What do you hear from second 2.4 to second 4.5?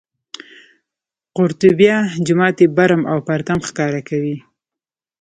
یې برم او پرتم ښکاره کوي.